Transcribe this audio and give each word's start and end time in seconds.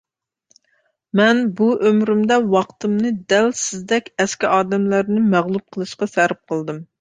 مەن 1.19 1.41
بۇ 1.59 1.67
ئۆمرۈمدە، 1.89 2.37
ۋاقتىمنى 2.53 3.11
دەل 3.35 3.51
سىزدەك 3.61 4.09
ئەسكى 4.25 4.51
ئادەملەرنى 4.55 5.23
مەغلۇپ 5.37 5.67
قىلىشقا 5.77 6.11
سەرپ 6.17 6.43
قىلدىم. 6.55 6.83